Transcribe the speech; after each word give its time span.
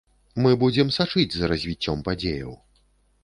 Мы 0.43 0.53
будзем 0.63 0.87
сачыць 0.95 1.27
за 1.35 1.51
развіццём 1.53 2.01
падзеяў. 2.07 2.51